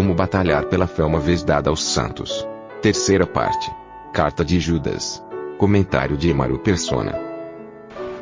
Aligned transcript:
Como 0.00 0.14
batalhar 0.14 0.64
pela 0.64 0.86
fé 0.86 1.04
uma 1.04 1.20
vez 1.20 1.42
dada 1.42 1.68
aos 1.68 1.84
santos. 1.84 2.48
Terceira 2.80 3.26
parte. 3.26 3.70
Carta 4.14 4.42
de 4.42 4.58
Judas. 4.58 5.22
Comentário 5.58 6.16
de 6.16 6.30
Emaro 6.30 6.58
Persona. 6.58 7.20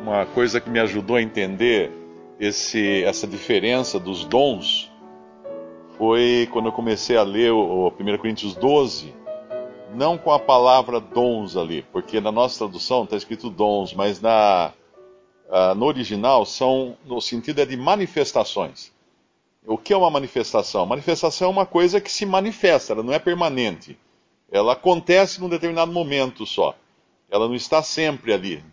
Uma 0.03 0.27
coisa 0.27 0.61
que 0.61 0.69
me 0.69 0.81
ajudou 0.81 1.15
a 1.15 1.23
entender 1.23 1.93
esse, 2.41 3.05
essa 3.05 3.29
diferença 3.29 3.97
dos 4.01 4.25
dons 4.25 4.91
foi 5.97 6.49
quando 6.53 6.67
eu 6.67 6.73
comecei 6.73 7.17
a 7.17 7.23
ler 7.23 7.53
o, 7.53 7.61
o 7.61 7.89
1 7.91 8.19
Coríntios 8.19 8.57
12, 8.57 9.15
não 9.95 10.19
com 10.19 10.33
a 10.33 10.39
palavra 10.41 10.99
dons 10.99 11.57
ali, 11.57 11.87
porque 11.93 12.21
na 12.21 12.33
nossa 12.33 12.59
tradução 12.59 13.05
está 13.05 13.17
escrito 13.17 13.49
dons, 13.49 13.95
mas 13.95 14.21
na, 14.21 14.73
uh, 15.49 15.77
no 15.77 15.87
original 15.87 16.45
são, 16.45 16.97
no 17.07 17.21
sentido 17.21 17.61
é 17.61 17.65
de 17.65 17.77
manifestações. 17.77 18.98
O 19.69 19.77
que 19.77 19.93
é 19.93 19.97
uma 19.97 20.11
manifestação? 20.11 20.87
Manifestação 20.87 21.49
é 21.49 21.51
uma 21.51 21.67
coisa 21.67 22.01
que 22.01 22.11
se 22.11 22.25
manifesta, 22.25 22.95
ela 22.95 23.03
não 23.03 23.13
é 23.13 23.19
permanente. 23.19 23.99
Ela 24.51 24.73
acontece 24.73 25.43
num 25.43 25.49
determinado 25.49 25.93
momento 25.93 26.47
só. 26.47 26.75
Ela 27.31 27.47
não 27.47 27.55
está 27.55 27.83
sempre 27.83 28.33
ali. 28.33 28.65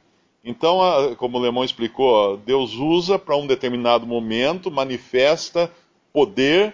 Então, 0.41 0.79
como 1.17 1.37
o 1.37 1.41
Lemão 1.41 1.65
explicou, 1.65 2.37
Deus 2.37 2.75
usa 2.75 3.19
para 3.19 3.35
um 3.35 3.45
determinado 3.45 4.07
momento, 4.07 4.71
manifesta 4.71 5.69
poder 6.13 6.73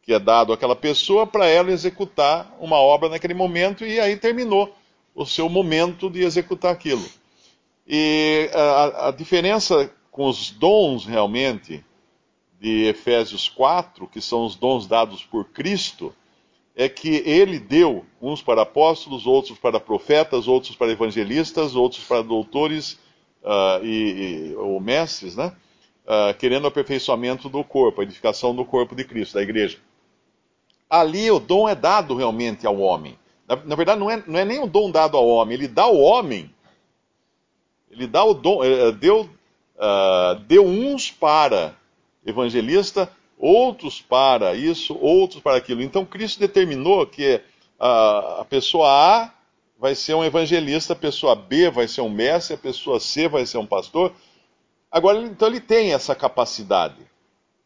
que 0.00 0.14
é 0.14 0.18
dado 0.18 0.54
àquela 0.54 0.76
pessoa 0.76 1.26
para 1.26 1.46
ela 1.46 1.70
executar 1.70 2.56
uma 2.58 2.76
obra 2.76 3.10
naquele 3.10 3.34
momento 3.34 3.84
e 3.84 4.00
aí 4.00 4.16
terminou 4.16 4.74
o 5.14 5.26
seu 5.26 5.50
momento 5.50 6.08
de 6.08 6.22
executar 6.22 6.72
aquilo. 6.72 7.04
E 7.86 8.48
a, 8.54 9.08
a 9.08 9.10
diferença 9.10 9.90
com 10.10 10.26
os 10.26 10.50
dons 10.50 11.04
realmente 11.04 11.84
de 12.64 12.86
Efésios 12.86 13.46
4, 13.46 14.08
que 14.08 14.22
são 14.22 14.46
os 14.46 14.56
dons 14.56 14.86
dados 14.86 15.22
por 15.22 15.44
Cristo, 15.50 16.14
é 16.74 16.88
que 16.88 17.22
ele 17.26 17.58
deu 17.58 18.06
uns 18.22 18.40
para 18.40 18.62
apóstolos, 18.62 19.26
outros 19.26 19.58
para 19.58 19.78
profetas, 19.78 20.48
outros 20.48 20.74
para 20.74 20.90
evangelistas, 20.90 21.76
outros 21.76 22.02
para 22.04 22.22
doutores 22.22 22.94
uh, 23.42 23.84
e, 23.84 24.52
e, 24.52 24.56
ou 24.56 24.80
mestres, 24.80 25.36
né? 25.36 25.54
Uh, 26.06 26.32
querendo 26.38 26.64
o 26.64 26.68
aperfeiçoamento 26.68 27.50
do 27.50 27.62
corpo, 27.62 28.00
a 28.00 28.04
edificação 28.04 28.56
do 28.56 28.64
corpo 28.64 28.96
de 28.96 29.04
Cristo, 29.04 29.34
da 29.34 29.42
igreja. 29.42 29.76
Ali 30.88 31.30
o 31.30 31.38
dom 31.38 31.68
é 31.68 31.74
dado 31.74 32.14
realmente 32.16 32.66
ao 32.66 32.78
homem. 32.78 33.18
Na, 33.46 33.56
na 33.56 33.76
verdade, 33.76 34.00
não 34.00 34.10
é, 34.10 34.24
não 34.26 34.38
é 34.38 34.44
nem 34.46 34.58
o 34.58 34.66
dom 34.66 34.90
dado 34.90 35.18
ao 35.18 35.28
homem, 35.28 35.58
ele 35.58 35.68
dá 35.68 35.82
ao 35.82 35.98
homem. 35.98 36.50
Ele 37.90 38.06
dá 38.06 38.24
o 38.24 38.32
dom, 38.32 38.62
uh, 38.62 38.90
deu, 38.90 39.28
uh, 39.76 40.40
deu 40.46 40.64
uns 40.64 41.10
para 41.10 41.76
evangelista, 42.24 43.10
outros 43.38 44.00
para 44.00 44.54
isso, 44.54 44.96
outros 45.00 45.42
para 45.42 45.56
aquilo. 45.56 45.82
Então 45.82 46.04
Cristo 46.04 46.40
determinou 46.40 47.06
que 47.06 47.40
a, 47.78 48.40
a 48.40 48.44
pessoa 48.44 48.88
A 48.88 49.34
vai 49.78 49.94
ser 49.94 50.14
um 50.14 50.24
evangelista, 50.24 50.92
a 50.92 50.96
pessoa 50.96 51.34
B 51.34 51.70
vai 51.70 51.86
ser 51.86 52.00
um 52.00 52.08
mestre, 52.08 52.54
a 52.54 52.58
pessoa 52.58 53.00
C 53.00 53.28
vai 53.28 53.44
ser 53.44 53.58
um 53.58 53.66
pastor. 53.66 54.12
Agora, 54.90 55.18
então 55.18 55.48
ele 55.48 55.60
tem 55.60 55.92
essa 55.92 56.14
capacidade. 56.14 57.02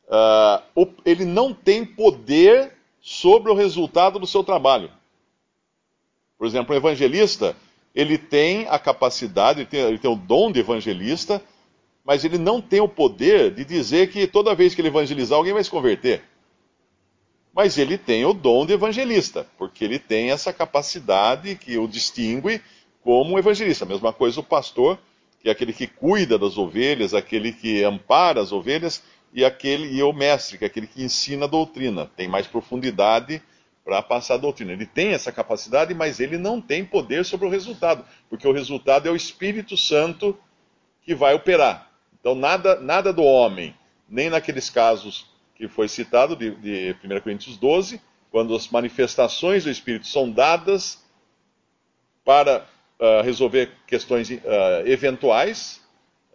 Uh, 0.08 0.88
ele 1.04 1.24
não 1.26 1.52
tem 1.52 1.84
poder 1.84 2.72
sobre 3.00 3.52
o 3.52 3.54
resultado 3.54 4.18
do 4.18 4.26
seu 4.26 4.42
trabalho. 4.42 4.90
Por 6.38 6.46
exemplo, 6.46 6.74
um 6.74 6.78
evangelista, 6.78 7.54
ele 7.94 8.16
tem 8.16 8.66
a 8.68 8.78
capacidade, 8.78 9.60
ele 9.60 9.68
tem, 9.68 9.80
ele 9.80 9.98
tem 9.98 10.10
o 10.10 10.16
dom 10.16 10.50
de 10.50 10.60
evangelista, 10.60 11.42
mas 12.08 12.24
ele 12.24 12.38
não 12.38 12.58
tem 12.58 12.80
o 12.80 12.88
poder 12.88 13.50
de 13.50 13.66
dizer 13.66 14.10
que 14.10 14.26
toda 14.26 14.54
vez 14.54 14.74
que 14.74 14.80
ele 14.80 14.88
evangelizar, 14.88 15.36
alguém 15.36 15.52
vai 15.52 15.62
se 15.62 15.68
converter. 15.68 16.22
Mas 17.54 17.76
ele 17.76 17.98
tem 17.98 18.24
o 18.24 18.32
dom 18.32 18.64
de 18.64 18.72
evangelista, 18.72 19.46
porque 19.58 19.84
ele 19.84 19.98
tem 19.98 20.30
essa 20.30 20.50
capacidade 20.50 21.54
que 21.56 21.76
o 21.76 21.86
distingue 21.86 22.62
como 23.02 23.38
evangelista. 23.38 23.84
Mesma 23.84 24.10
coisa 24.10 24.40
o 24.40 24.42
pastor, 24.42 24.98
que 25.42 25.50
é 25.50 25.52
aquele 25.52 25.70
que 25.70 25.86
cuida 25.86 26.38
das 26.38 26.56
ovelhas, 26.56 27.12
aquele 27.12 27.52
que 27.52 27.84
ampara 27.84 28.40
as 28.40 28.52
ovelhas, 28.52 29.02
e 29.34 29.44
aquele 29.44 29.94
e 29.94 30.02
o 30.02 30.10
mestre, 30.10 30.56
que 30.56 30.64
é 30.64 30.66
aquele 30.66 30.86
que 30.86 31.04
ensina 31.04 31.44
a 31.44 31.48
doutrina, 31.48 32.10
tem 32.16 32.26
mais 32.26 32.46
profundidade 32.46 33.42
para 33.84 34.00
passar 34.00 34.36
a 34.36 34.38
doutrina. 34.38 34.72
Ele 34.72 34.86
tem 34.86 35.08
essa 35.08 35.30
capacidade, 35.30 35.92
mas 35.92 36.20
ele 36.20 36.38
não 36.38 36.58
tem 36.58 36.86
poder 36.86 37.26
sobre 37.26 37.46
o 37.46 37.50
resultado, 37.50 38.02
porque 38.30 38.48
o 38.48 38.52
resultado 38.52 39.06
é 39.06 39.10
o 39.10 39.16
Espírito 39.16 39.76
Santo 39.76 40.34
que 41.02 41.14
vai 41.14 41.34
operar. 41.34 41.87
Então, 42.28 42.38
nada, 42.38 42.78
nada 42.78 43.10
do 43.10 43.22
homem, 43.22 43.74
nem 44.06 44.28
naqueles 44.28 44.68
casos 44.68 45.24
que 45.54 45.66
foi 45.66 45.88
citado 45.88 46.36
de, 46.36 46.50
de 46.56 46.94
1 47.02 47.20
Coríntios 47.20 47.56
12, 47.56 48.02
quando 48.30 48.54
as 48.54 48.68
manifestações 48.68 49.64
do 49.64 49.70
Espírito 49.70 50.06
são 50.06 50.30
dadas 50.30 51.02
para 52.22 52.66
uh, 53.00 53.22
resolver 53.24 53.70
questões 53.86 54.28
uh, 54.28 54.38
eventuais, 54.84 55.80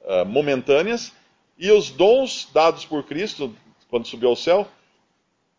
uh, 0.03 0.25
momentâneas, 0.25 1.13
e 1.59 1.71
os 1.71 1.91
dons 1.91 2.49
dados 2.51 2.85
por 2.85 3.03
Cristo, 3.03 3.55
quando 3.87 4.07
subiu 4.07 4.29
ao 4.29 4.35
céu, 4.35 4.67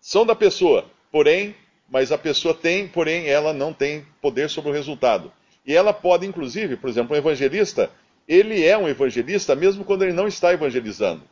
são 0.01 0.27
da 0.27 0.35
pessoa, 0.35 0.85
porém, 1.13 1.55
mas 1.89 2.11
a 2.11 2.19
pessoa 2.19 2.53
tem, 2.53 2.89
porém, 2.89 3.29
ela 3.29 3.53
não 3.53 3.73
tem 3.73 4.05
poder 4.21 4.51
sobre 4.51 4.73
o 4.73 4.75
resultado. 4.75 5.33
E 5.65 5.77
ela 5.77 5.93
pode, 5.93 6.27
inclusive, 6.27 6.77
por 6.77 6.91
exemplo, 6.91 7.15
um 7.15 7.19
evangelista, 7.19 7.89
ele 8.27 8.65
é 8.65 8.77
um 8.77 8.89
evangelista 8.89 9.55
mesmo 9.55 9.85
quando 9.85 10.03
ele 10.03 10.13
não 10.13 10.27
está 10.27 10.53
evangelizando. 10.53 11.23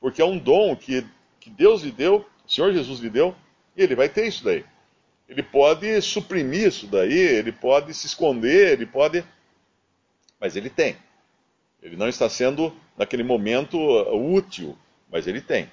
Porque 0.00 0.20
é 0.20 0.24
um 0.24 0.38
dom 0.38 0.74
que, 0.74 1.06
que 1.38 1.50
Deus 1.50 1.82
lhe 1.82 1.92
deu, 1.92 2.26
o 2.46 2.50
Senhor 2.50 2.72
Jesus 2.72 3.00
lhe 3.00 3.10
deu, 3.10 3.34
e 3.76 3.82
ele 3.82 3.94
vai 3.94 4.08
ter 4.08 4.26
isso 4.26 4.44
daí. 4.44 4.64
Ele 5.28 5.42
pode 5.42 6.00
suprimir 6.02 6.66
isso 6.66 6.86
daí, 6.86 7.12
ele 7.12 7.52
pode 7.52 7.94
se 7.94 8.06
esconder, 8.06 8.72
ele 8.72 8.86
pode. 8.86 9.24
Mas 10.40 10.56
ele 10.56 10.68
tem. 10.68 10.96
Ele 11.82 11.96
não 11.96 12.08
está 12.08 12.28
sendo, 12.28 12.74
naquele 12.96 13.22
momento, 13.22 13.78
útil, 14.12 14.76
mas 15.10 15.26
ele 15.26 15.40
tem. 15.40 15.70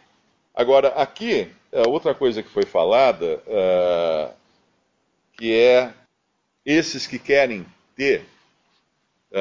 Agora, 0.54 0.90
aqui, 0.90 1.50
outra 1.88 2.14
coisa 2.14 2.44
que 2.44 2.50
foi 2.50 2.64
falada, 2.64 3.42
uh, 3.48 4.34
que 5.34 5.54
é 5.54 5.94
esses 6.66 7.08
que 7.08 7.18
querem 7.18 7.66
ter 7.96 8.25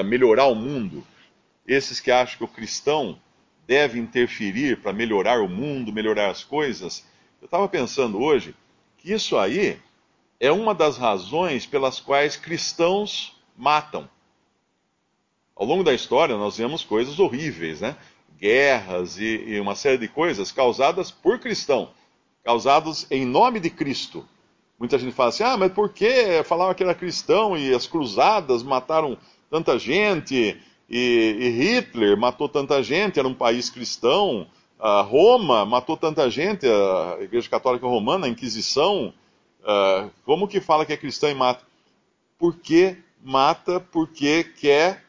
melhorar 0.05 0.47
o 0.47 0.55
mundo, 0.55 1.07
esses 1.67 2.01
que 2.01 2.11
acham 2.11 2.39
que 2.39 2.45
o 2.45 2.49
cristão 2.49 3.21
deve 3.67 3.99
interferir 3.99 4.81
para 4.81 4.93
melhorar 4.93 5.41
o 5.41 5.49
mundo, 5.49 5.93
melhorar 5.93 6.31
as 6.31 6.45
coisas, 6.45 7.05
eu 7.41 7.47
estava 7.47 7.69
pensando 7.69 8.21
hoje 8.21 8.55
que 8.99 9.13
isso 9.13 9.37
aí 9.37 9.79
é 10.39 10.53
uma 10.53 10.75
das 10.75 10.97
razões 10.97 11.67
pelas 11.67 11.99
quais 11.99 12.37
cristãos 12.37 13.37
matam. 13.57 14.09
Ao 15.55 15.67
longo 15.67 15.83
da 15.83 15.95
história, 15.95 16.37
nós 16.37 16.57
vemos 16.59 16.85
coisas 16.85 17.19
horríveis, 17.19 17.81
né? 17.81 17.97
Guerras 18.39 19.19
e, 19.19 19.45
e 19.47 19.61
uma 19.61 19.75
série 19.75 19.97
de 19.97 20.09
coisas 20.09 20.53
causadas 20.53 21.11
por 21.11 21.39
cristão, 21.39 21.91
causados 22.45 23.07
em 23.11 23.25
nome 23.25 23.59
de 23.59 23.71
Cristo. 23.71 24.29
Muita 24.79 24.99
gente 24.99 25.15
fala 25.15 25.31
assim: 25.31 25.43
ah, 25.43 25.57
mas 25.57 25.73
por 25.73 25.91
que 25.91 26.43
falavam 26.45 26.75
que 26.75 26.83
era 26.83 26.95
cristão 26.95 27.57
e 27.57 27.75
as 27.75 27.87
cruzadas 27.87 28.63
mataram 28.63 29.17
tanta 29.51 29.79
gente, 29.79 30.61
e, 30.89 31.37
e 31.39 31.49
Hitler 31.51 32.17
matou 32.17 32.49
tanta 32.49 32.83
gente, 32.83 33.19
era 33.19 33.29
um 33.29 33.35
país 33.35 33.71
cristão, 33.71 34.47
a 34.79 35.01
Roma 35.01 35.65
matou 35.65 35.97
tanta 35.97 36.29
gente, 36.31 36.67
a 36.67 37.19
Igreja 37.21 37.49
Católica 37.49 37.87
Romana, 37.87 38.27
a 38.27 38.29
Inquisição, 38.29 39.13
como 40.25 40.47
que 40.47 40.61
fala 40.61 40.87
que 40.87 40.93
é 40.93 40.97
cristão 40.97 41.31
e 41.31 41.35
mata? 41.35 41.65
Porque 42.39 42.97
mata 43.23 43.81
porque 43.81 44.45
quer 44.45 45.05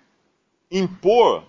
impor, 0.71 1.43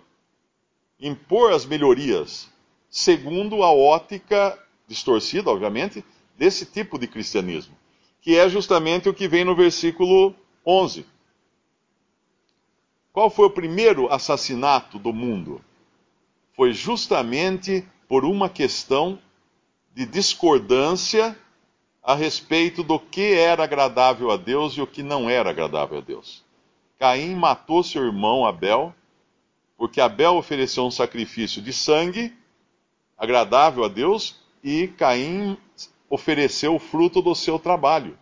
impor 1.00 1.52
as 1.52 1.64
melhorias, 1.64 2.50
segundo 2.90 3.62
a 3.62 3.72
ótica 3.72 4.58
distorcida, 4.86 5.50
obviamente, 5.50 6.04
desse 6.36 6.66
tipo 6.66 6.98
de 6.98 7.06
cristianismo, 7.06 7.74
que 8.20 8.36
é 8.36 8.48
justamente 8.48 9.08
o 9.08 9.14
que 9.14 9.28
vem 9.28 9.44
no 9.44 9.54
versículo 9.54 10.34
11. 10.66 11.06
Qual 13.18 13.30
foi 13.30 13.46
o 13.46 13.50
primeiro 13.50 14.06
assassinato 14.12 14.96
do 14.96 15.12
mundo? 15.12 15.60
Foi 16.54 16.72
justamente 16.72 17.84
por 18.08 18.24
uma 18.24 18.48
questão 18.48 19.18
de 19.92 20.06
discordância 20.06 21.36
a 22.00 22.14
respeito 22.14 22.84
do 22.84 22.96
que 22.96 23.32
era 23.32 23.64
agradável 23.64 24.30
a 24.30 24.36
Deus 24.36 24.74
e 24.74 24.80
o 24.80 24.86
que 24.86 25.02
não 25.02 25.28
era 25.28 25.50
agradável 25.50 25.98
a 25.98 26.00
Deus. 26.00 26.44
Caim 26.96 27.34
matou 27.34 27.82
seu 27.82 28.04
irmão 28.04 28.46
Abel, 28.46 28.94
porque 29.76 30.00
Abel 30.00 30.36
ofereceu 30.36 30.86
um 30.86 30.90
sacrifício 30.92 31.60
de 31.60 31.72
sangue 31.72 32.32
agradável 33.18 33.82
a 33.82 33.88
Deus 33.88 34.36
e 34.62 34.86
Caim 34.96 35.58
ofereceu 36.08 36.76
o 36.76 36.78
fruto 36.78 37.20
do 37.20 37.34
seu 37.34 37.58
trabalho. 37.58 38.16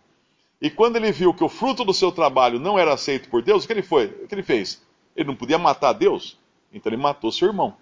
E 0.59 0.71
quando 0.71 0.95
ele 0.95 1.11
viu 1.11 1.35
que 1.35 1.43
o 1.43 1.49
fruto 1.49 1.85
do 1.85 1.93
seu 1.93 2.11
trabalho 2.11 2.59
não 2.59 2.79
era 2.79 2.95
aceito 2.95 3.29
por 3.29 3.43
Deus, 3.43 3.63
o 3.63 3.67
que 3.67 3.73
ele 3.73 3.83
foi? 3.83 4.07
O 4.23 4.27
que 4.27 4.33
ele 4.33 4.41
fez? 4.41 4.86
Ele 5.17 5.27
não 5.27 5.35
podia 5.35 5.57
matar 5.57 5.93
Deus, 5.93 6.37
então 6.71 6.91
ele 6.91 7.01
matou 7.01 7.31
seu 7.31 7.47
irmão. 7.47 7.75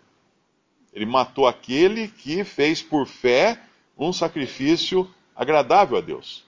Ele 0.94 1.06
matou 1.06 1.46
aquele 1.46 2.08
que 2.08 2.46
fez 2.46 2.82
por 2.82 3.06
fé 3.06 3.62
um 3.98 4.14
sacrifício 4.14 5.14
agradável 5.36 5.98
a 5.98 6.02
Deus. 6.02 6.46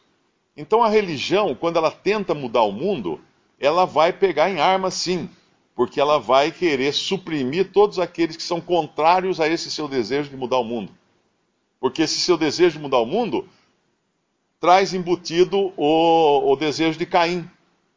Então 0.56 0.82
a 0.82 0.88
religião, 0.88 1.54
quando 1.54 1.76
ela 1.76 1.92
tenta 1.92 2.34
mudar 2.34 2.64
o 2.64 2.72
mundo, 2.72 3.20
ela 3.60 3.86
vai 3.86 4.14
pegar 4.14 4.50
em 4.50 4.62
arma 4.62 4.90
sim, 4.90 5.30
porque 5.76 6.00
ela 6.00 6.18
vai 6.18 6.54
querer 6.54 6.94
suprimir 6.94 7.72
todos 7.74 8.00
aqueles 8.00 8.38
que 8.38 8.44
são 8.44 8.62
contrários 8.62 9.42
a 9.42 9.48
esse 9.50 9.70
seu 9.70 9.90
desejo 9.90 10.30
de 10.30 10.38
mudar 10.38 10.58
o 10.58 10.64
mundo. 10.64 10.92
Porque 11.82 12.04
esse 12.04 12.20
seu 12.20 12.38
desejo 12.38 12.78
de 12.78 12.84
mudar 12.84 13.00
o 13.00 13.06
mundo 13.06 13.48
traz 14.58 14.94
embutido 14.94 15.74
o, 15.76 16.52
o 16.52 16.56
desejo 16.56 16.98
de 16.98 17.06
Caim, 17.06 17.48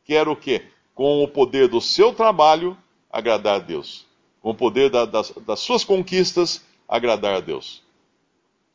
que 0.04 0.12
era 0.12 0.30
o 0.30 0.36
quê? 0.36 0.64
Com 1.00 1.24
o 1.24 1.26
poder 1.26 1.66
do 1.66 1.80
seu 1.80 2.12
trabalho, 2.12 2.76
agradar 3.10 3.54
a 3.54 3.58
Deus. 3.58 4.04
Com 4.42 4.50
o 4.50 4.54
poder 4.54 4.90
da, 4.90 5.06
das, 5.06 5.30
das 5.46 5.60
suas 5.60 5.82
conquistas, 5.82 6.62
agradar 6.86 7.36
a 7.36 7.40
Deus. 7.40 7.82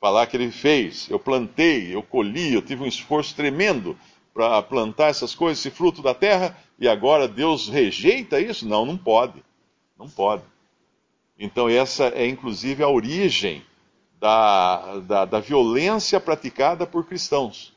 Falar 0.01 0.25
que 0.25 0.35
ele 0.35 0.49
fez, 0.49 1.07
eu 1.07 1.19
plantei, 1.19 1.93
eu 1.93 2.01
colhi, 2.01 2.55
eu 2.55 2.63
tive 2.63 2.81
um 2.81 2.87
esforço 2.87 3.35
tremendo 3.35 3.95
para 4.33 4.59
plantar 4.63 5.09
essas 5.09 5.35
coisas, 5.35 5.59
esse 5.59 5.69
fruto 5.69 6.01
da 6.01 6.15
terra, 6.15 6.57
e 6.79 6.87
agora 6.87 7.27
Deus 7.27 7.69
rejeita 7.69 8.39
isso? 8.39 8.67
Não, 8.67 8.87
não 8.87 8.97
pode. 8.97 9.43
Não 9.95 10.09
pode. 10.09 10.41
Então, 11.37 11.69
essa 11.69 12.05
é 12.05 12.25
inclusive 12.25 12.81
a 12.81 12.89
origem 12.89 13.63
da, 14.19 14.97
da, 15.01 15.25
da 15.25 15.39
violência 15.39 16.19
praticada 16.19 16.87
por 16.87 17.05
cristãos. 17.05 17.74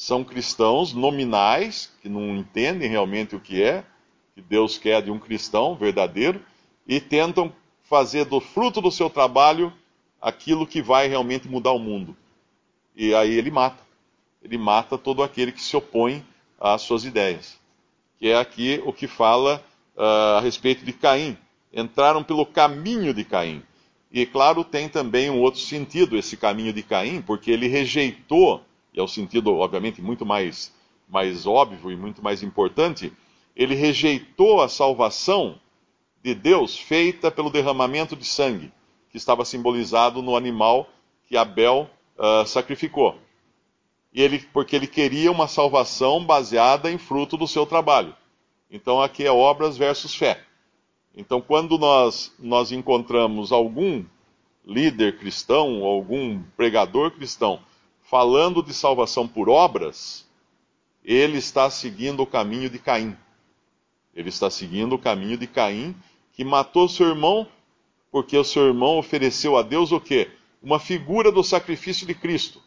São 0.00 0.22
cristãos 0.22 0.92
nominais, 0.92 1.92
que 2.00 2.08
não 2.08 2.36
entendem 2.36 2.88
realmente 2.88 3.34
o 3.34 3.40
que 3.40 3.60
é, 3.60 3.84
que 4.32 4.40
Deus 4.40 4.78
quer 4.78 5.02
de 5.02 5.10
um 5.10 5.18
cristão 5.18 5.74
verdadeiro, 5.74 6.40
e 6.86 7.00
tentam 7.00 7.52
fazer 7.82 8.24
do 8.24 8.38
fruto 8.38 8.80
do 8.80 8.92
seu 8.92 9.10
trabalho 9.10 9.72
aquilo 10.22 10.68
que 10.68 10.80
vai 10.80 11.08
realmente 11.08 11.48
mudar 11.48 11.72
o 11.72 11.80
mundo. 11.80 12.16
E 12.94 13.12
aí 13.12 13.34
ele 13.34 13.50
mata. 13.50 13.82
Ele 14.40 14.56
mata 14.56 14.96
todo 14.96 15.20
aquele 15.20 15.50
que 15.50 15.60
se 15.60 15.76
opõe 15.76 16.24
às 16.60 16.82
suas 16.82 17.04
ideias. 17.04 17.58
Que 18.20 18.28
é 18.28 18.38
aqui 18.38 18.80
o 18.86 18.92
que 18.92 19.08
fala 19.08 19.60
uh, 19.96 20.36
a 20.36 20.40
respeito 20.40 20.84
de 20.84 20.92
Caim. 20.92 21.36
Entraram 21.72 22.22
pelo 22.22 22.46
caminho 22.46 23.12
de 23.12 23.24
Caim. 23.24 23.64
E 24.12 24.24
claro, 24.24 24.62
tem 24.62 24.88
também 24.88 25.28
um 25.28 25.40
outro 25.40 25.58
sentido 25.58 26.16
esse 26.16 26.36
caminho 26.36 26.72
de 26.72 26.84
Caim, 26.84 27.20
porque 27.20 27.50
ele 27.50 27.66
rejeitou, 27.66 28.64
é 28.98 29.02
o 29.02 29.08
sentido, 29.08 29.56
obviamente, 29.56 30.02
muito 30.02 30.26
mais, 30.26 30.72
mais 31.08 31.46
óbvio 31.46 31.90
e 31.90 31.96
muito 31.96 32.22
mais 32.22 32.42
importante, 32.42 33.12
ele 33.54 33.74
rejeitou 33.74 34.60
a 34.60 34.68
salvação 34.68 35.58
de 36.22 36.34
Deus 36.34 36.78
feita 36.78 37.30
pelo 37.30 37.50
derramamento 37.50 38.16
de 38.16 38.24
sangue, 38.24 38.72
que 39.10 39.16
estava 39.16 39.44
simbolizado 39.44 40.22
no 40.22 40.36
animal 40.36 40.88
que 41.26 41.36
Abel 41.36 41.88
uh, 42.16 42.46
sacrificou. 42.46 43.18
E 44.12 44.22
ele, 44.22 44.38
porque 44.52 44.74
ele 44.74 44.86
queria 44.86 45.30
uma 45.30 45.46
salvação 45.46 46.24
baseada 46.24 46.90
em 46.90 46.98
fruto 46.98 47.36
do 47.36 47.46
seu 47.46 47.66
trabalho. 47.66 48.14
Então 48.70 49.00
aqui 49.00 49.24
é 49.24 49.30
obras 49.30 49.76
versus 49.76 50.14
fé. 50.14 50.42
Então, 51.14 51.40
quando 51.40 51.76
nós, 51.78 52.32
nós 52.38 52.70
encontramos 52.70 53.50
algum 53.50 54.04
líder 54.64 55.18
cristão, 55.18 55.82
algum 55.82 56.40
pregador 56.56 57.10
cristão, 57.10 57.60
falando 58.08 58.62
de 58.62 58.72
salvação 58.72 59.28
por 59.28 59.50
obras, 59.50 60.26
ele 61.04 61.36
está 61.36 61.68
seguindo 61.68 62.22
o 62.22 62.26
caminho 62.26 62.70
de 62.70 62.78
Caim. 62.78 63.14
Ele 64.14 64.30
está 64.30 64.48
seguindo 64.50 64.94
o 64.94 64.98
caminho 64.98 65.36
de 65.36 65.46
Caim, 65.46 65.94
que 66.32 66.42
matou 66.42 66.88
seu 66.88 67.08
irmão, 67.08 67.46
porque 68.10 68.36
o 68.36 68.44
seu 68.44 68.66
irmão 68.66 68.98
ofereceu 68.98 69.58
a 69.58 69.62
Deus 69.62 69.92
o 69.92 70.00
quê? 70.00 70.30
Uma 70.62 70.78
figura 70.78 71.30
do 71.30 71.44
sacrifício 71.44 72.06
de 72.06 72.14
Cristo. 72.14 72.62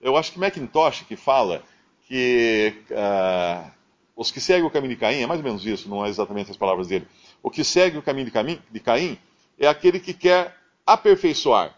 Eu 0.00 0.16
acho 0.16 0.32
que 0.32 0.40
Macintosh 0.40 1.04
que 1.06 1.14
fala 1.14 1.62
que 2.08 2.74
uh, 2.90 3.70
os 4.16 4.32
que 4.32 4.40
seguem 4.40 4.66
o 4.66 4.70
caminho 4.70 4.94
de 4.94 5.00
Caim, 5.00 5.22
é 5.22 5.26
mais 5.26 5.38
ou 5.38 5.44
menos 5.44 5.64
isso, 5.64 5.88
não 5.88 6.04
é 6.04 6.08
exatamente 6.08 6.50
as 6.50 6.56
palavras 6.56 6.88
dele. 6.88 7.06
O 7.40 7.48
que 7.48 7.62
segue 7.62 7.96
o 7.96 8.02
caminho 8.02 8.30
de 8.70 8.80
Caim 8.80 9.18
é 9.56 9.68
aquele 9.68 10.00
que 10.00 10.12
quer 10.12 10.56
aperfeiçoar. 10.84 11.72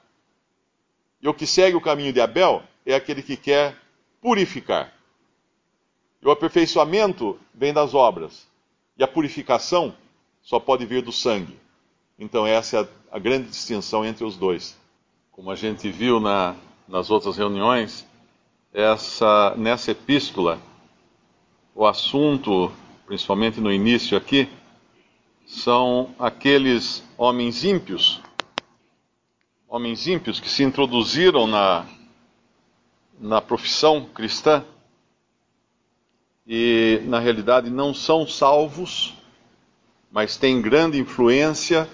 E 1.21 1.29
o 1.29 1.35
que 1.35 1.47
segue 1.47 1.77
o 1.77 1.81
caminho 1.81 2.13
de 2.13 2.23
Abel 2.23 2.63
é 2.87 2.95
aquele 2.95 3.23
que 3.23 3.37
quer 3.37 3.77
purificar. 4.23 4.93
E 6.23 6.27
o 6.27 6.31
aperfeiçoamento 6.31 7.39
vem 7.53 7.73
das 7.73 7.93
obras. 7.93 8.47
E 8.97 9.03
a 9.03 9.09
purificação 9.09 9.95
só 10.41 10.61
pode 10.61 10.87
vir 10.87 11.03
do 11.03 11.13
sangue. 11.13 11.59
Então, 12.19 12.47
essa 12.47 12.79
é 12.79 12.89
a, 13.11 13.19
grande 13.19 13.49
distinção 13.49 14.05
entre 14.05 14.25
os 14.25 14.37
dois. 14.37 14.79
Como 15.33 15.51
a 15.51 15.57
gente 15.57 15.91
viu 15.91 16.21
na, 16.21 16.55
nas 16.89 17.11
outras 17.11 17.37
reuniões, 17.37 18.07
essa, 18.73 19.55
nessa 19.57 19.91
epístola, 19.91 20.59
o 21.75 21.85
assunto, 21.85 22.73
principalmente 23.05 23.61
no 23.61 23.71
início 23.71 24.17
aqui, 24.17 24.49
são 25.45 26.15
aqueles 26.19 27.05
homens 27.19 27.65
ímpios, 27.65 28.21
homens 29.69 30.07
ímpios 30.07 30.41
que 30.41 30.49
se 30.49 30.63
introduziram 30.63 31.47
na, 31.47 31.87
na 33.21 33.41
profissão 33.41 34.05
cristã 34.05 34.65
e, 36.47 37.01
na 37.07 37.19
realidade, 37.19 37.71
não 37.71 37.93
são 37.93 38.27
salvos, 38.27 39.15
mas 40.13 40.37
têm 40.37 40.63
grande 40.63 40.99
influência. 40.99 41.89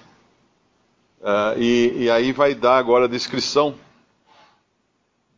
Uh, 1.20 1.58
e, 1.58 2.02
e, 2.02 2.10
aí 2.10 2.32
vai 2.32 2.54
dar 2.54 2.76
agora 2.76 3.04
a 3.04 3.08
descrição 3.08 3.76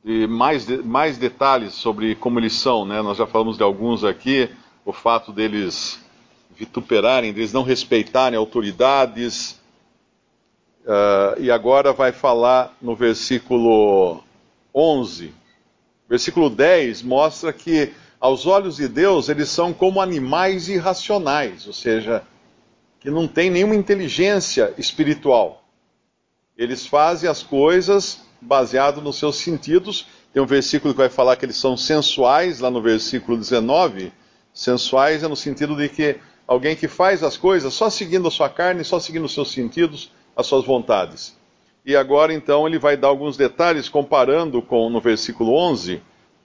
de 0.02 0.26
mais, 0.26 0.66
de 0.66 0.78
mais 0.78 1.16
detalhes 1.16 1.74
sobre 1.74 2.14
como 2.14 2.40
eles 2.40 2.54
são, 2.54 2.84
né? 2.84 3.02
Nós 3.02 3.18
já 3.18 3.26
falamos 3.26 3.56
de 3.56 3.62
alguns 3.62 4.02
aqui, 4.02 4.50
o 4.84 4.92
fato 4.92 5.30
deles 5.30 6.02
vituperarem, 6.56 7.32
deles 7.32 7.52
não 7.52 7.62
respeitarem 7.62 8.38
autoridades. 8.38 9.60
Uh, 10.84 11.40
e 11.40 11.50
agora 11.50 11.92
vai 11.92 12.12
falar 12.12 12.76
no 12.82 12.96
versículo 12.96 14.22
11. 14.74 15.43
Versículo 16.08 16.50
10 16.50 17.02
mostra 17.02 17.52
que 17.52 17.92
aos 18.20 18.46
olhos 18.46 18.76
de 18.76 18.88
Deus 18.88 19.28
eles 19.28 19.48
são 19.48 19.72
como 19.72 20.00
animais 20.00 20.68
irracionais, 20.68 21.66
ou 21.66 21.72
seja, 21.72 22.22
que 23.00 23.10
não 23.10 23.28
têm 23.28 23.50
nenhuma 23.50 23.74
inteligência 23.74 24.72
espiritual. 24.78 25.62
Eles 26.56 26.86
fazem 26.86 27.28
as 27.28 27.42
coisas 27.42 28.22
baseado 28.40 29.02
nos 29.02 29.16
seus 29.16 29.36
sentidos. 29.36 30.06
Tem 30.32 30.42
um 30.42 30.46
versículo 30.46 30.94
que 30.94 30.98
vai 30.98 31.08
falar 31.08 31.36
que 31.36 31.44
eles 31.44 31.56
são 31.56 31.76
sensuais, 31.76 32.60
lá 32.60 32.70
no 32.70 32.80
versículo 32.80 33.36
19. 33.36 34.12
Sensuais 34.52 35.22
é 35.22 35.28
no 35.28 35.36
sentido 35.36 35.76
de 35.76 35.88
que 35.88 36.16
alguém 36.46 36.76
que 36.76 36.86
faz 36.86 37.22
as 37.22 37.36
coisas 37.36 37.74
só 37.74 37.90
seguindo 37.90 38.28
a 38.28 38.30
sua 38.30 38.48
carne, 38.48 38.84
só 38.84 39.00
seguindo 39.00 39.24
os 39.24 39.34
seus 39.34 39.50
sentidos, 39.50 40.10
as 40.36 40.46
suas 40.46 40.64
vontades. 40.64 41.36
E 41.84 41.94
agora 41.94 42.32
então 42.32 42.66
ele 42.66 42.78
vai 42.78 42.96
dar 42.96 43.08
alguns 43.08 43.36
detalhes 43.36 43.88
comparando 43.88 44.62
com 44.62 44.88
no 44.88 45.00
versículo 45.00 45.54
11, 45.54 46.02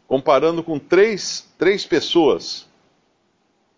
comparando 0.07 0.61
com 0.61 0.77
três, 0.77 1.47
três 1.57 1.85
pessoas 1.85 2.67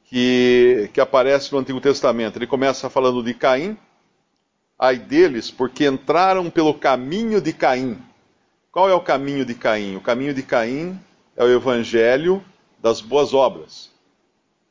que, 0.06 0.90
que 0.92 1.00
aparecem 1.00 1.52
no 1.52 1.60
Antigo 1.60 1.80
Testamento. 1.80 2.38
Ele 2.38 2.48
começa 2.48 2.90
falando 2.90 3.22
de 3.22 3.34
Caim, 3.36 3.78
ai 4.78 4.98
deles, 4.98 5.52
porque 5.52 5.86
entraram 5.86 6.50
pelo 6.50 6.74
caminho 6.74 7.40
de 7.40 7.54
Caim. 7.54 8.02
Qual 8.72 8.90
é 8.90 8.94
o 8.96 9.02
caminho 9.02 9.46
de 9.46 9.54
Caim? 9.54 9.96
O 9.96 10.02
caminho 10.02 10.34
de 10.34 10.42
Caim 10.42 11.00
é 11.38 11.44
o 11.44 11.50
evangelho 11.50 12.44
das 12.82 13.02
boas 13.02 13.34
obras. 13.34 13.92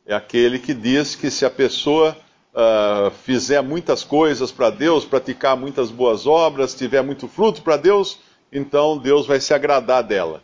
É 0.04 0.14
aquele 0.14 0.58
que 0.58 0.74
diz 0.74 1.14
que 1.14 1.30
se 1.30 1.46
a 1.46 1.50
pessoa 1.50 2.16
uh, 2.54 3.10
fizer 3.10 3.62
muitas 3.62 4.04
coisas 4.04 4.50
para 4.50 4.70
Deus, 4.70 5.04
praticar 5.04 5.56
muitas 5.56 5.90
boas 5.90 6.26
obras, 6.26 6.74
tiver 6.74 7.02
muito 7.02 7.28
fruto 7.28 7.62
para 7.62 7.76
Deus, 7.76 8.18
então 8.52 8.98
Deus 8.98 9.26
vai 9.26 9.40
se 9.40 9.54
agradar 9.54 10.02
dela. 10.02 10.42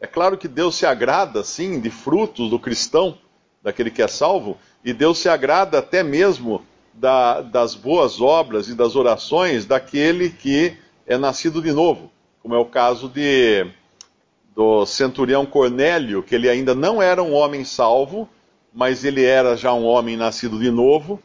É 0.00 0.06
claro 0.06 0.36
que 0.36 0.48
Deus 0.48 0.74
se 0.74 0.86
agrada, 0.86 1.42
sim, 1.42 1.80
de 1.80 1.90
frutos 1.90 2.50
do 2.50 2.58
cristão, 2.58 3.16
daquele 3.62 3.90
que 3.90 4.02
é 4.02 4.08
salvo, 4.08 4.58
e 4.84 4.92
Deus 4.92 5.18
se 5.18 5.28
agrada 5.28 5.78
até 5.78 6.02
mesmo 6.02 6.62
da, 6.92 7.40
das 7.40 7.74
boas 7.74 8.20
obras 8.20 8.68
e 8.68 8.74
das 8.74 8.94
orações 8.94 9.64
daquele 9.64 10.30
que 10.30 10.76
é 11.06 11.16
nascido 11.16 11.62
de 11.62 11.72
novo, 11.72 12.10
como 12.42 12.54
é 12.54 12.58
o 12.58 12.66
caso 12.66 13.08
de 13.08 13.66
do 14.54 14.86
centurião 14.86 15.44
Cornélio, 15.44 16.22
que 16.22 16.32
ele 16.32 16.48
ainda 16.48 16.76
não 16.76 17.02
era 17.02 17.20
um 17.20 17.34
homem 17.34 17.64
salvo, 17.64 18.28
mas 18.72 19.04
ele 19.04 19.24
era 19.24 19.56
já 19.56 19.72
um 19.72 19.84
homem 19.84 20.16
nascido 20.16 20.60
de 20.60 20.70
novo, 20.70 21.20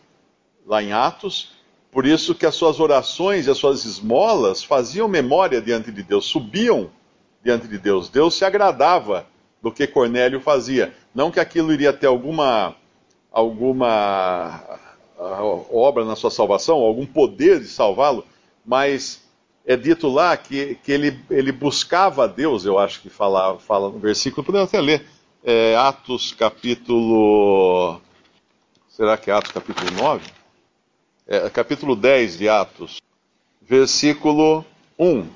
lá 0.70 0.84
em 0.84 0.94
Atos. 0.94 1.50
Por 1.92 2.06
isso 2.06 2.36
que 2.36 2.46
as 2.46 2.54
suas 2.54 2.80
orações 2.80 3.48
e 3.48 3.50
as 3.50 3.58
suas 3.58 3.84
esmolas 3.84 4.64
faziam 4.64 5.08
memória 5.08 5.60
diante 5.60 5.92
de 5.92 6.04
Deus, 6.04 6.26
subiam 6.26 6.92
diante 7.44 7.68
de 7.68 7.80
Deus. 7.80 8.08
Deus 8.10 8.36
se 8.36 8.46
agradava 8.46 9.26
do 9.62 9.72
que 9.72 9.88
Cornélio 9.88 10.40
fazia. 10.40 10.94
Não 11.14 11.32
que 11.32 11.40
aquilo 11.40 11.74
iria 11.74 11.92
ter 11.92 12.06
alguma 12.06 12.76
alguma 13.32 14.62
obra 15.72 16.06
na 16.06 16.16
sua 16.16 16.32
salvação, 16.32 16.78
algum 16.78 17.06
poder 17.06 17.60
de 17.60 17.68
salvá-lo, 17.68 18.26
mas 18.66 19.22
é 19.66 19.76
dito 19.76 20.08
lá 20.08 20.36
que, 20.38 20.76
que 20.84 20.92
ele, 20.92 21.20
ele 21.30 21.52
buscava 21.52 22.24
a 22.24 22.28
Deus, 22.28 22.66
eu 22.66 22.80
acho 22.80 23.02
que 23.02 23.10
fala, 23.10 23.60
fala 23.60 23.90
no 23.90 24.00
versículo, 24.00 24.46
podemos 24.46 24.70
até 24.70 24.80
ler, 24.80 25.06
é, 25.44 25.76
Atos 25.76 26.32
capítulo. 26.32 28.00
Será 28.88 29.18
que 29.18 29.30
é 29.30 29.34
Atos 29.34 29.52
capítulo 29.52 29.92
9? 29.92 30.39
É, 31.32 31.48
capítulo 31.48 31.96
10 31.96 32.40
de 32.40 32.50
Atos, 32.50 33.00
versículo 33.62 34.66
1. 34.98 35.28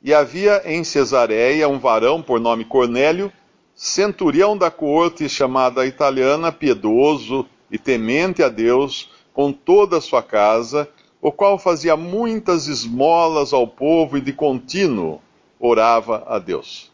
E 0.00 0.14
havia 0.14 0.62
em 0.64 0.84
Cesareia 0.84 1.68
um 1.68 1.80
varão 1.80 2.22
por 2.22 2.38
nome 2.38 2.64
Cornélio, 2.64 3.32
centurião 3.74 4.56
da 4.56 4.70
corte 4.70 5.28
chamada 5.28 5.84
italiana, 5.84 6.52
piedoso 6.52 7.44
e 7.72 7.76
temente 7.76 8.40
a 8.40 8.48
Deus, 8.48 9.10
com 9.34 9.52
toda 9.52 9.96
a 9.96 10.00
sua 10.00 10.22
casa, 10.22 10.88
o 11.20 11.32
qual 11.32 11.58
fazia 11.58 11.96
muitas 11.96 12.68
esmolas 12.68 13.52
ao 13.52 13.66
povo 13.66 14.16
e 14.16 14.20
de 14.20 14.32
contínuo 14.32 15.20
orava 15.58 16.22
a 16.28 16.38
Deus. 16.38 16.92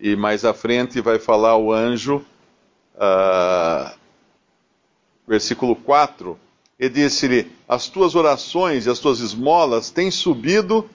E 0.00 0.16
mais 0.16 0.44
à 0.44 0.52
frente 0.52 1.00
vai 1.00 1.20
falar 1.20 1.56
o 1.56 1.72
anjo, 1.72 2.26
uh, 2.96 3.96
versículo 5.28 5.76
4, 5.76 6.36
e 6.78 6.88
disse-lhe: 6.88 7.50
As 7.68 7.88
tuas 7.88 8.14
orações 8.14 8.86
e 8.86 8.90
as 8.90 8.98
tuas 8.98 9.20
esmolas 9.20 9.90
têm 9.90 10.10
subido 10.10 10.88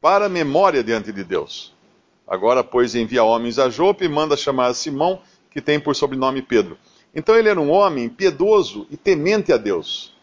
para 0.00 0.26
a 0.26 0.30
memória 0.30 0.82
diante 0.82 1.12
de 1.12 1.22
Deus. 1.22 1.74
Agora, 2.26 2.64
pois, 2.64 2.94
envia 2.94 3.22
homens 3.22 3.58
a 3.58 3.68
Jope 3.68 4.04
e 4.04 4.08
manda 4.08 4.36
chamar 4.36 4.72
Simão, 4.74 5.20
que 5.50 5.60
tem 5.60 5.78
por 5.78 5.94
sobrenome 5.94 6.42
Pedro. 6.42 6.76
Então 7.14 7.34
ele 7.34 7.48
era 7.48 7.60
um 7.60 7.70
homem 7.70 8.08
piedoso 8.08 8.86
e 8.90 8.96
temente 8.96 9.52
a 9.52 9.56
Deus. 9.56 10.14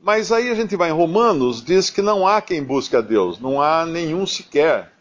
Mas 0.00 0.32
aí 0.32 0.50
a 0.50 0.54
gente 0.54 0.74
vai 0.74 0.90
em 0.90 0.92
Romanos, 0.92 1.62
diz 1.62 1.90
que 1.90 2.02
não 2.02 2.26
há 2.26 2.40
quem 2.40 2.62
busque 2.62 2.96
a 2.96 3.00
Deus, 3.00 3.38
não 3.38 3.62
há 3.62 3.86
nenhum 3.86 4.26
sequer. 4.26 4.92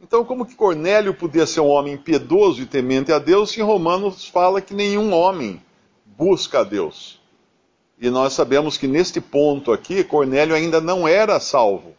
Então, 0.00 0.24
como 0.24 0.44
que 0.44 0.56
Cornélio 0.56 1.14
podia 1.14 1.46
ser 1.46 1.60
um 1.60 1.68
homem 1.68 1.96
piedoso 1.96 2.60
e 2.60 2.66
temente 2.66 3.12
a 3.12 3.18
Deus, 3.18 3.50
se 3.50 3.60
em 3.60 3.62
Romanos 3.62 4.26
fala 4.26 4.60
que 4.60 4.74
nenhum 4.74 5.12
homem 5.12 5.62
busca 6.04 6.60
a 6.60 6.64
Deus? 6.64 7.20
E 7.98 8.10
nós 8.10 8.32
sabemos 8.32 8.76
que 8.76 8.86
neste 8.86 9.20
ponto 9.20 9.72
aqui, 9.72 10.04
Cornélio 10.04 10.54
ainda 10.54 10.80
não 10.80 11.08
era 11.08 11.40
salvo 11.40 11.94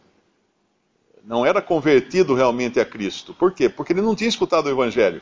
não 1.28 1.44
era 1.44 1.60
convertido 1.60 2.34
realmente 2.34 2.80
a 2.80 2.86
Cristo. 2.86 3.34
Por 3.34 3.52
quê? 3.52 3.68
Porque 3.68 3.92
ele 3.92 4.00
não 4.00 4.16
tinha 4.16 4.30
escutado 4.30 4.64
o 4.64 4.70
Evangelho. 4.70 5.20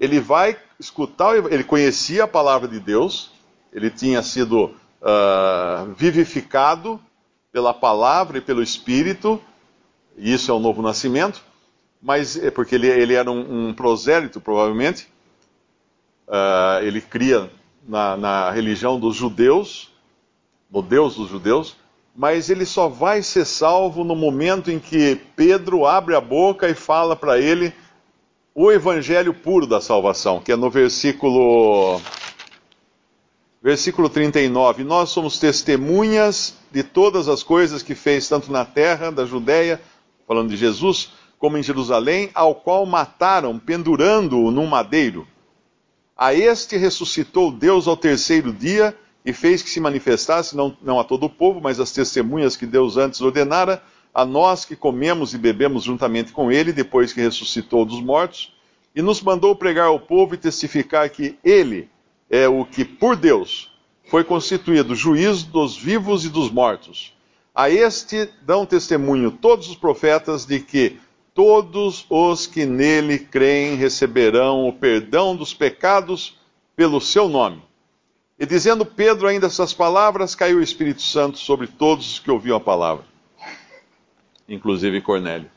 Ele 0.00 0.18
vai 0.18 0.58
escutar, 0.80 1.36
ele 1.36 1.62
conhecia 1.62 2.24
a 2.24 2.28
palavra 2.28 2.66
de 2.66 2.80
Deus, 2.80 3.30
ele 3.72 3.88
tinha 3.88 4.20
sido 4.20 4.64
uh, 4.64 5.94
vivificado 5.96 7.00
pela 7.52 7.72
palavra 7.72 8.38
e 8.38 8.40
pelo 8.40 8.60
Espírito, 8.60 9.40
e 10.18 10.34
isso 10.34 10.50
é 10.50 10.54
o 10.54 10.58
novo 10.58 10.82
nascimento, 10.82 11.40
mas 12.02 12.36
é 12.36 12.50
porque 12.50 12.74
ele, 12.74 12.88
ele 12.88 13.14
era 13.14 13.30
um, 13.30 13.68
um 13.68 13.72
prosélito, 13.74 14.40
provavelmente, 14.40 15.06
uh, 16.26 16.82
ele 16.82 17.00
cria 17.00 17.48
na, 17.86 18.16
na 18.16 18.50
religião 18.50 18.98
dos 18.98 19.14
judeus, 19.14 19.90
no 20.70 20.82
Deus 20.82 21.16
dos 21.16 21.28
judeus, 21.28 21.76
mas 22.14 22.48
ele 22.48 22.64
só 22.64 22.88
vai 22.88 23.22
ser 23.22 23.44
salvo 23.44 24.02
no 24.02 24.16
momento 24.16 24.70
em 24.70 24.78
que 24.78 25.20
Pedro 25.36 25.86
abre 25.86 26.14
a 26.14 26.20
boca 26.20 26.68
e 26.68 26.74
fala 26.74 27.14
para 27.14 27.38
ele 27.38 27.72
o 28.54 28.72
evangelho 28.72 29.34
puro 29.34 29.66
da 29.66 29.80
salvação, 29.80 30.40
que 30.40 30.50
é 30.50 30.56
no 30.56 30.70
versículo 30.70 32.00
versículo 33.62 34.08
39. 34.08 34.82
Nós 34.82 35.10
somos 35.10 35.38
testemunhas 35.38 36.56
de 36.70 36.82
todas 36.82 37.28
as 37.28 37.42
coisas 37.42 37.82
que 37.82 37.94
fez 37.94 38.28
tanto 38.28 38.50
na 38.50 38.64
terra 38.64 39.10
da 39.10 39.26
Judéia, 39.26 39.80
falando 40.26 40.48
de 40.48 40.56
Jesus, 40.56 41.12
como 41.38 41.58
em 41.58 41.62
Jerusalém, 41.62 42.30
ao 42.32 42.54
qual 42.54 42.86
mataram 42.86 43.58
pendurando-o 43.58 44.50
num 44.50 44.66
madeiro. 44.66 45.26
A 46.16 46.32
este 46.32 46.78
ressuscitou 46.78 47.52
Deus 47.52 47.86
ao 47.86 47.96
terceiro 47.96 48.50
dia 48.50 48.96
e 49.22 49.34
fez 49.34 49.60
que 49.60 49.68
se 49.68 49.78
manifestasse, 49.78 50.56
não, 50.56 50.74
não 50.80 50.98
a 50.98 51.04
todo 51.04 51.26
o 51.26 51.30
povo, 51.30 51.60
mas 51.60 51.78
as 51.78 51.92
testemunhas 51.92 52.56
que 52.56 52.64
Deus 52.64 52.96
antes 52.96 53.20
ordenara, 53.20 53.82
a 54.14 54.24
nós 54.24 54.64
que 54.64 54.74
comemos 54.74 55.34
e 55.34 55.38
bebemos 55.38 55.84
juntamente 55.84 56.32
com 56.32 56.50
ele, 56.50 56.72
depois 56.72 57.12
que 57.12 57.20
ressuscitou 57.20 57.84
dos 57.84 58.00
mortos, 58.00 58.54
e 58.94 59.02
nos 59.02 59.20
mandou 59.20 59.54
pregar 59.54 59.88
ao 59.88 60.00
povo 60.00 60.34
e 60.34 60.38
testificar 60.38 61.10
que 61.10 61.36
ele 61.44 61.90
é 62.30 62.48
o 62.48 62.64
que, 62.64 62.82
por 62.82 63.14
Deus, 63.14 63.70
foi 64.08 64.24
constituído 64.24 64.94
juiz 64.94 65.42
dos 65.42 65.76
vivos 65.76 66.24
e 66.24 66.30
dos 66.30 66.50
mortos. 66.50 67.12
A 67.54 67.68
este 67.68 68.30
dão 68.40 68.64
testemunho 68.64 69.30
todos 69.30 69.68
os 69.68 69.76
profetas 69.76 70.46
de 70.46 70.60
que 70.60 70.98
todos 71.36 72.06
os 72.08 72.46
que 72.46 72.64
nele 72.64 73.18
creem 73.18 73.76
receberão 73.76 74.66
o 74.66 74.72
perdão 74.72 75.36
dos 75.36 75.52
pecados 75.52 76.38
pelo 76.74 76.98
seu 76.98 77.28
nome. 77.28 77.62
E 78.38 78.46
dizendo 78.46 78.86
Pedro 78.86 79.28
ainda 79.28 79.46
essas 79.46 79.74
palavras, 79.74 80.34
caiu 80.34 80.56
o 80.56 80.62
Espírito 80.62 81.02
Santo 81.02 81.36
sobre 81.36 81.66
todos 81.66 82.12
os 82.12 82.18
que 82.18 82.30
ouviam 82.30 82.56
a 82.56 82.60
palavra, 82.60 83.04
inclusive 84.48 85.02
Cornélio. 85.02 85.50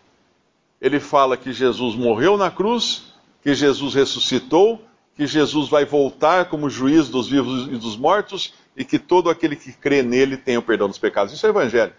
Ele 0.82 1.00
fala 1.00 1.38
que 1.38 1.54
Jesus 1.54 1.96
morreu 1.96 2.36
na 2.36 2.52
cruz, 2.52 3.14
que 3.42 3.54
Jesus 3.54 3.94
ressuscitou, 3.94 4.82
que 5.16 5.26
Jesus 5.26 5.70
vai 5.70 5.86
voltar 5.86 6.50
como 6.50 6.70
juiz 6.70 7.08
dos 7.08 7.30
vivos 7.30 7.68
e 7.68 7.78
dos 7.78 7.96
mortos 7.96 8.54
e 8.76 8.84
que 8.84 9.00
todo 9.00 9.30
aquele 9.30 9.56
que 9.56 9.72
crê 9.72 10.04
nele 10.04 10.36
tem 10.36 10.58
o 10.58 10.62
perdão 10.62 10.90
dos 10.90 10.98
pecados. 10.98 11.34
Isso 11.34 11.46
é 11.46 11.50
o 11.50 11.52
evangelho. 11.52 11.94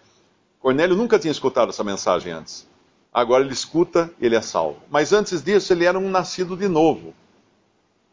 Cornélio 0.59 0.97
nunca 0.97 1.19
tinha 1.19 1.33
escutado 1.33 1.71
essa 1.71 1.85
mensagem 1.85 2.33
antes. 2.33 2.70
Agora 3.13 3.45
ele 3.45 3.53
escuta, 3.53 4.11
ele 4.21 4.37
é 4.37 4.41
salvo. 4.41 4.79
Mas 4.91 5.13
antes 5.13 5.43
disso, 5.43 5.73
ele 5.73 5.85
era 5.85 5.99
um 5.99 6.11
nascido 6.11 6.57
de 6.57 6.69
novo 6.69 7.15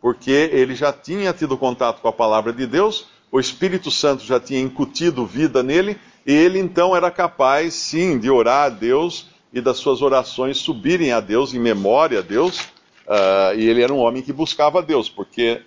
porque 0.02 0.32
ele 0.32 0.76
já 0.76 0.94
tinha 0.94 1.34
tido 1.34 1.58
contato 1.58 2.02
com 2.02 2.08
a 2.08 2.14
palavra 2.14 2.54
de 2.54 2.66
Deus, 2.66 3.08
o 3.32 3.40
Espírito 3.40 3.92
Santo 3.92 4.24
já 4.24 4.40
tinha 4.40 4.60
incutido 4.60 5.26
vida 5.26 5.62
nele, 5.62 6.00
e 6.26 6.32
ele 6.32 6.60
então 6.60 6.96
era 6.96 7.10
capaz, 7.12 7.74
sim, 7.74 8.20
de 8.20 8.30
orar 8.30 8.66
a 8.66 8.70
Deus 8.70 9.28
e 9.52 9.60
das 9.62 9.78
suas 9.78 10.02
orações 10.02 10.58
subirem 10.58 11.12
a 11.12 11.20
Deus, 11.20 11.54
em 11.54 11.60
memória 11.60 12.20
a 12.20 12.22
Deus, 12.22 12.60
uh, 12.60 13.56
e 13.58 13.68
ele 13.68 13.82
era 13.82 13.94
um 13.94 14.00
homem 14.00 14.22
que 14.22 14.32
buscava 14.32 14.80
a 14.80 14.82
Deus, 14.82 15.10
porque 15.10 15.62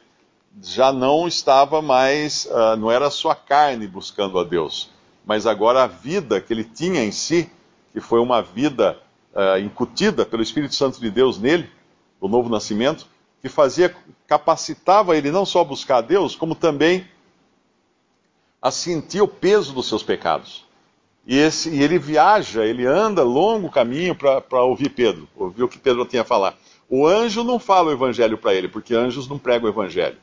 já 0.63 0.93
não 0.93 1.29
estava 1.29 1.83
mais, 1.83 2.47
uh, 2.47 2.77
não 2.77 2.91
era 2.91 3.07
a 3.07 3.11
sua 3.11 3.35
carne 3.35 3.87
buscando 3.87 4.39
a 4.39 4.45
Deus, 4.45 4.91
mas 5.25 5.47
agora 5.47 5.83
a 5.83 5.87
vida 5.87 6.41
que 6.41 6.53
ele 6.53 6.65
tinha 6.65 7.05
em 7.05 7.13
si, 7.13 7.51
que 7.93 8.01
foi 8.01 8.21
uma 8.21 8.41
vida 8.41 8.99
uh, 9.35 9.59
incutida 9.59 10.25
pelo 10.25 10.43
Espírito 10.43 10.75
Santo 10.75 11.01
de 11.01 11.11
Deus 11.11 11.39
nele, 11.39 11.69
o 12.21 12.29
novo 12.29 12.49
nascimento, 12.49 13.07
que 13.41 13.49
fazia, 13.49 13.95
capacitava 14.27 15.17
ele 15.17 15.31
não 15.31 15.47
só 15.47 15.61
a 15.61 15.65
buscar 15.65 15.99
a 15.99 16.03
Deus, 16.03 16.37
como 16.37 16.55
também 16.55 17.07
a 18.61 18.71
sentir 18.71 19.23
o 19.23 19.29
peso 19.29 19.73
dos 19.73 19.89
seus 19.89 20.03
pecados. 20.03 20.67
E, 21.27 21.37
esse, 21.39 21.71
e 21.71 21.83
ele 21.83 21.99
viaja, 21.99 22.65
ele 22.65 22.87
anda 22.87 23.23
longo 23.23 23.71
caminho 23.71 24.15
para 24.15 24.63
ouvir 24.63 24.91
Pedro, 24.91 25.29
ouvir 25.37 25.63
o 25.63 25.69
que 25.69 25.79
Pedro 25.79 26.05
tinha 26.05 26.23
a 26.23 26.25
falar. 26.25 26.57
O 26.89 27.07
anjo 27.07 27.45
não 27.45 27.59
fala 27.59 27.89
o 27.89 27.93
evangelho 27.93 28.37
para 28.37 28.53
ele, 28.53 28.69
porque 28.69 28.95
anjos 28.95 29.29
não 29.29 29.39
pregam 29.39 29.69
o 29.69 29.73
evangelho. 29.73 30.19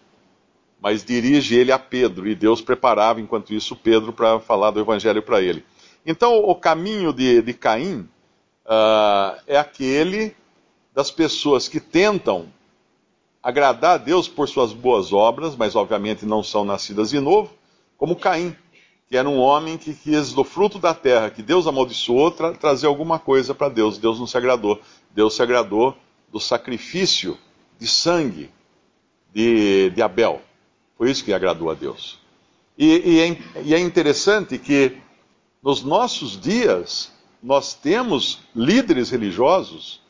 Mas 0.80 1.04
dirige 1.04 1.56
ele 1.56 1.72
a 1.72 1.80
Pedro, 1.80 2.28
e 2.28 2.36
Deus 2.36 2.62
preparava, 2.62 3.20
enquanto 3.22 3.54
isso, 3.54 3.76
Pedro 3.76 4.14
para 4.14 4.40
falar 4.40 4.72
do 4.72 4.80
evangelho 4.80 5.24
para 5.24 5.42
ele. 5.42 5.66
Então, 6.06 6.38
o 6.38 6.54
caminho 6.54 7.12
de, 7.12 7.42
de 7.42 7.54
Caim 7.54 8.08
uh, 8.68 9.40
é 9.48 9.58
aquele 9.58 10.36
das 10.94 11.10
pessoas 11.10 11.68
que 11.68 11.80
tentam 11.80 12.48
agradar 13.42 13.96
a 13.96 13.98
Deus 13.98 14.28
por 14.28 14.50
suas 14.50 14.74
boas 14.74 15.14
obras, 15.14 15.56
mas 15.56 15.76
obviamente 15.76 16.26
não 16.26 16.44
são 16.44 16.66
nascidas 16.66 17.10
de 17.10 17.20
novo, 17.20 17.54
como 17.98 18.16
Caim, 18.16 18.56
que 19.08 19.16
era 19.16 19.28
um 19.28 19.40
homem 19.40 19.78
que 19.78 19.94
quis 19.94 20.34
do 20.34 20.44
fruto 20.44 20.78
da 20.80 20.94
terra, 20.94 21.30
que 21.30 21.42
Deus 21.42 21.66
amaldiçoou, 21.66 22.30
tra 22.30 22.54
trazer 22.54 22.88
alguma 22.88 23.18
coisa 23.18 23.56
para 23.56 23.70
Deus. 23.70 23.98
Deus 23.98 24.20
não 24.20 24.28
se 24.28 24.38
agradou. 24.38 24.82
Deus 25.12 25.36
se 25.36 25.42
agradou 25.42 25.96
do 26.30 26.40
sacrifício 26.40 27.38
de 27.80 27.88
sangue 27.88 28.50
de, 29.34 29.92
de 29.92 30.02
Abel. 30.02 30.42
Foi 30.98 31.10
isso 31.10 31.24
que 31.24 31.32
agradou 31.32 31.72
a 31.72 31.74
Deus. 31.74 32.20
E, 32.78 32.86
e, 32.86 33.20
é, 33.22 33.62
e 33.64 33.74
é 33.74 33.80
interessante 33.80 34.58
que 34.58 34.98
nos 35.64 35.84
nossos 35.84 36.40
dias 36.40 37.12
nós 37.42 37.74
temos 37.74 38.40
líderes 38.56 39.10
religiosos 39.10 40.02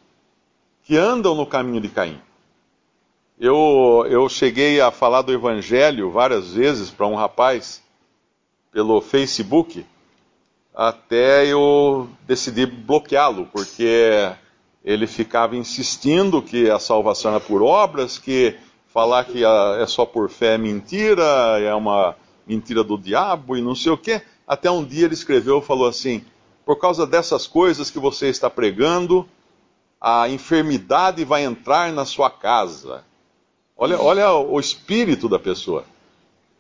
que 0.84 0.98
andam 0.98 1.36
no 1.36 1.46
caminho 1.46 1.82
de 1.82 1.90
Caim. 1.90 2.20
Eu, 3.40 4.06
eu 4.10 4.28
cheguei 4.30 4.82
a 4.82 4.90
falar 4.90 5.22
do 5.22 5.34
Evangelho 5.34 6.10
várias 6.10 6.54
vezes 6.54 6.90
para 6.90 7.06
um 7.06 7.16
rapaz 7.16 7.84
pelo 8.72 9.02
Facebook, 9.02 9.86
até 10.74 11.46
eu 11.46 12.10
decidi 12.26 12.66
bloqueá-lo, 12.66 13.48
porque 13.52 14.32
ele 14.84 15.08
ficava 15.08 15.56
insistindo 15.56 16.42
que 16.42 16.70
a 16.70 16.80
salvação 16.80 17.36
é 17.36 17.40
por 17.40 17.62
obras, 17.62 18.18
que 18.18 18.56
falar 18.88 19.26
que 19.26 19.44
é 19.44 19.86
só 19.86 20.06
por 20.06 20.30
fé 20.30 20.56
é 20.56 20.58
mentira, 20.58 21.24
é 21.60 21.74
uma 21.74 22.16
mentira 22.46 22.84
do 22.84 22.98
diabo 22.98 23.58
e 23.58 23.62
não 23.62 23.76
sei 23.76 23.92
o 23.92 23.98
quê. 23.98 24.22
Até 24.48 24.72
um 24.72 24.86
dia 24.86 25.06
ele 25.06 25.14
escreveu, 25.14 25.62
falou 25.62 25.88
assim: 25.88 26.24
por 26.68 26.76
causa 26.76 27.08
dessas 27.08 27.48
coisas 27.48 27.90
que 27.90 27.98
você 27.98 28.28
está 28.28 28.50
pregando, 28.50 29.26
a 30.02 30.28
enfermidade 30.28 31.24
vai 31.24 31.46
entrar 31.46 31.94
na 31.94 32.04
sua 32.04 32.30
casa. 32.30 33.06
Olha, 33.78 33.98
olha 34.02 34.34
o 34.34 34.60
espírito 34.60 35.30
da 35.30 35.40
pessoa. 35.40 35.86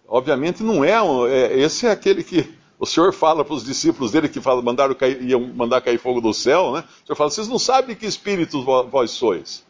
Obviamente 0.07 0.63
não 0.63 0.81
é, 0.81 0.93
é 1.29 1.59
esse 1.59 1.85
é 1.85 1.91
aquele 1.91 2.23
que 2.23 2.49
o 2.79 2.85
Senhor 2.85 3.11
fala 3.11 3.43
para 3.43 3.53
os 3.53 3.65
discípulos 3.65 4.13
dele 4.13 4.29
que 4.29 4.39
fala, 4.39 4.61
mandaram 4.61 4.95
cair, 4.95 5.21
iam 5.23 5.41
mandar 5.41 5.81
cair 5.81 5.99
fogo 5.99 6.21
do 6.21 6.33
céu, 6.33 6.71
né? 6.71 6.85
O 7.03 7.07
Senhor 7.07 7.17
fala, 7.17 7.29
vocês 7.29 7.49
não 7.49 7.59
sabem 7.59 7.93
que 7.93 8.05
espíritos 8.05 8.63
vós 8.63 9.11
sois. 9.11 9.65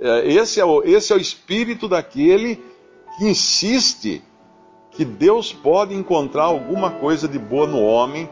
É, 0.00 0.26
esse, 0.32 0.58
é 0.58 0.64
o, 0.64 0.82
esse 0.84 1.12
é 1.12 1.16
o 1.16 1.20
espírito 1.20 1.86
daquele 1.86 2.56
que 3.18 3.26
insiste 3.26 4.22
que 4.92 5.04
Deus 5.04 5.52
pode 5.52 5.92
encontrar 5.92 6.44
alguma 6.44 6.92
coisa 6.92 7.28
de 7.28 7.38
boa 7.38 7.66
no 7.66 7.82
homem 7.82 8.26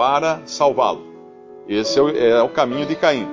para 0.00 0.40
salvá-lo. 0.46 1.04
Esse 1.68 1.98
é 1.98 2.02
o, 2.02 2.08
é 2.08 2.42
o 2.42 2.48
caminho 2.48 2.86
de 2.86 2.96
Caim. 2.96 3.28